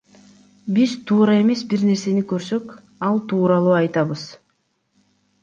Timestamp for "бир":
1.73-1.83